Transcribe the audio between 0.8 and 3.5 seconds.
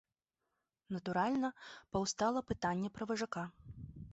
Натуральна, паўстала пытанне пра важака.